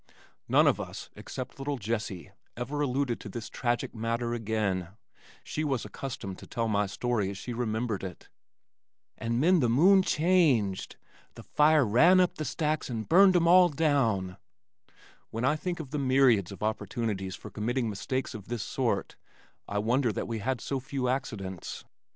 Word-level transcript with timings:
None 0.47 0.65
of 0.65 0.79
us 0.81 1.11
except 1.15 1.59
little 1.59 1.77
Jessie, 1.77 2.31
ever 2.57 2.81
alluded 2.81 3.19
to 3.19 3.29
this 3.29 3.49
tragic 3.49 3.93
matter 3.93 4.33
again; 4.33 4.87
she 5.43 5.63
was 5.63 5.85
accustomed 5.85 6.39
to 6.39 6.47
tell 6.47 6.67
my 6.67 6.87
story 6.87 7.29
as 7.29 7.37
she 7.37 7.53
remembered 7.53 8.03
it, 8.03 8.27
"an 9.19 9.39
'nen 9.39 9.59
the 9.59 9.69
moon 9.69 10.01
changed 10.01 10.95
the 11.35 11.43
fire 11.43 11.85
ran 11.85 12.19
up 12.19 12.37
the 12.39 12.45
stacks 12.45 12.89
and 12.89 13.09
burned 13.09 13.35
'em 13.35 13.47
all 13.47 13.69
down" 13.69 14.37
When 15.29 15.45
I 15.45 15.55
think 15.55 15.79
of 15.79 15.91
the 15.91 15.99
myriads 15.99 16.51
of 16.51 16.63
opportunities 16.63 17.35
for 17.35 17.51
committing 17.51 17.87
mistakes 17.87 18.33
of 18.33 18.47
this 18.47 18.63
sort, 18.63 19.15
I 19.67 19.77
wonder 19.77 20.11
that 20.13 20.27
we 20.27 20.39
had 20.39 20.61
so 20.61 20.79
few 20.79 21.09
accidents. 21.09 21.85